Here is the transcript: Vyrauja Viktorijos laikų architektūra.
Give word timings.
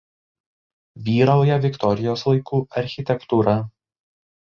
Vyrauja 1.09 1.57
Viktorijos 1.65 2.23
laikų 2.31 2.63
architektūra. 2.81 3.55